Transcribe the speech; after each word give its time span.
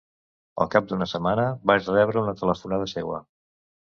Al 0.63 0.69
cap 0.75 0.87
d’una 0.91 1.07
setmana, 1.11 1.43
vaig 1.71 1.91
rebre 1.97 2.21
una 2.23 2.35
telefonada 2.41 2.91
seua. 2.97 3.23